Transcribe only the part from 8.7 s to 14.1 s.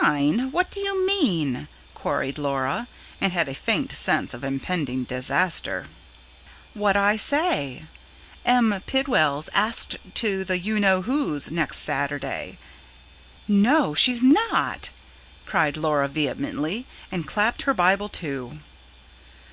Pidwall's asked to the you know who's next Saturday." "No,